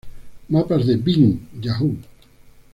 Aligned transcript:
Mapas 0.49 0.83
de 0.87 0.95
Bing, 0.95 1.37
Yahoo! 1.61 1.95